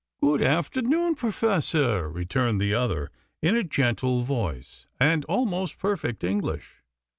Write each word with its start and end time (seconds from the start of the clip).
"Good 0.19 0.41
afternoon, 0.41 1.13
Professor," 1.13 2.09
returned 2.09 2.59
the 2.59 2.73
other 2.73 3.11
in 3.43 3.55
a 3.55 3.63
gentle 3.63 4.23
voice, 4.23 4.87
and 4.99 5.23
almost 5.25 5.77
perfect 5.77 6.23
English. 6.23 6.81